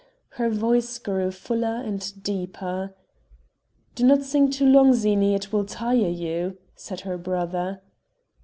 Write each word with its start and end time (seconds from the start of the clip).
her 0.31 0.49
voice 0.49 0.97
grew 0.97 1.29
fuller 1.29 1.77
and 1.83 2.23
deeper... 2.23 2.95
"Do 3.93 4.03
not 4.03 4.23
sing 4.23 4.49
too 4.49 4.65
long, 4.65 4.95
Zini, 4.95 5.35
it 5.35 5.53
will 5.53 5.63
tire 5.63 5.93
you," 6.09 6.57
said 6.75 7.01
her 7.01 7.19
brother. 7.19 7.83